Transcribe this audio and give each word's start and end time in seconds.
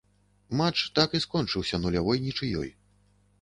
Матч 0.61 0.77
так 0.99 1.13
і 1.19 1.21
скончыўся 1.25 1.81
нулявой 1.85 2.23
нічыёй. 2.25 2.73